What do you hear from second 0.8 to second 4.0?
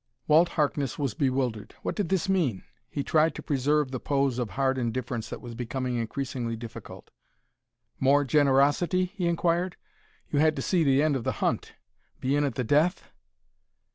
was bewildered. What did this mean? He tried to preserve the